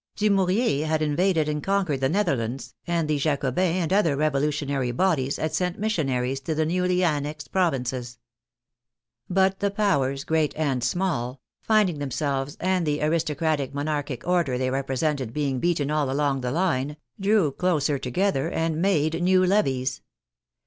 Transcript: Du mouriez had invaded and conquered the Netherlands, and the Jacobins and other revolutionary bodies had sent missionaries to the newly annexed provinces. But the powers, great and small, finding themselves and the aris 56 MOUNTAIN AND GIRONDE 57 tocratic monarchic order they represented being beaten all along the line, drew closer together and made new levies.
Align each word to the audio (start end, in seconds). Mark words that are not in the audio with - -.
Du 0.15 0.31
mouriez 0.31 0.83
had 0.87 0.99
invaded 1.03 1.47
and 1.47 1.61
conquered 1.63 1.99
the 2.01 2.09
Netherlands, 2.09 2.73
and 2.87 3.07
the 3.07 3.19
Jacobins 3.19 3.83
and 3.83 3.93
other 3.93 4.15
revolutionary 4.15 4.91
bodies 4.91 5.37
had 5.37 5.53
sent 5.53 5.77
missionaries 5.77 6.39
to 6.39 6.55
the 6.55 6.65
newly 6.65 7.03
annexed 7.03 7.51
provinces. 7.51 8.17
But 9.29 9.59
the 9.59 9.69
powers, 9.69 10.23
great 10.23 10.55
and 10.57 10.83
small, 10.83 11.39
finding 11.61 11.99
themselves 11.99 12.57
and 12.59 12.87
the 12.87 12.99
aris 13.03 13.21
56 13.25 13.41
MOUNTAIN 13.43 13.61
AND 13.69 13.73
GIRONDE 13.73 13.97
57 14.07 14.19
tocratic 14.25 14.25
monarchic 14.25 14.27
order 14.27 14.57
they 14.57 14.71
represented 14.71 15.33
being 15.33 15.59
beaten 15.59 15.91
all 15.91 16.09
along 16.09 16.41
the 16.41 16.49
line, 16.51 16.97
drew 17.19 17.51
closer 17.51 17.99
together 17.99 18.49
and 18.49 18.81
made 18.81 19.21
new 19.21 19.45
levies. 19.45 20.01